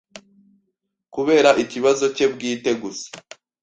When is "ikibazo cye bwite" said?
1.63-2.71